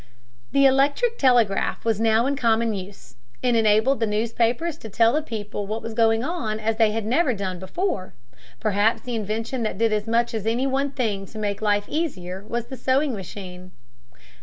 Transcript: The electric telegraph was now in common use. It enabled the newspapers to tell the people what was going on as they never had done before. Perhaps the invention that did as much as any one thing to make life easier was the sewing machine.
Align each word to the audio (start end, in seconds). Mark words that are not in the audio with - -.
The 0.51 0.65
electric 0.65 1.19
telegraph 1.19 1.85
was 1.85 2.01
now 2.01 2.25
in 2.25 2.35
common 2.35 2.73
use. 2.73 3.17
It 3.43 3.55
enabled 3.55 3.99
the 3.99 4.07
newspapers 4.07 4.75
to 4.79 4.89
tell 4.89 5.13
the 5.13 5.21
people 5.21 5.67
what 5.67 5.83
was 5.83 5.93
going 5.93 6.23
on 6.23 6.59
as 6.59 6.77
they 6.77 6.89
never 7.01 7.29
had 7.29 7.37
done 7.37 7.59
before. 7.59 8.15
Perhaps 8.59 9.03
the 9.03 9.13
invention 9.13 9.61
that 9.61 9.77
did 9.77 9.93
as 9.93 10.07
much 10.07 10.33
as 10.33 10.47
any 10.47 10.65
one 10.65 10.89
thing 10.89 11.27
to 11.27 11.37
make 11.37 11.61
life 11.61 11.85
easier 11.87 12.43
was 12.47 12.65
the 12.65 12.77
sewing 12.77 13.13
machine. 13.13 13.73